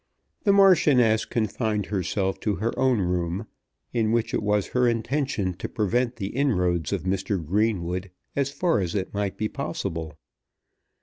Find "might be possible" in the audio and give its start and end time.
9.13-10.17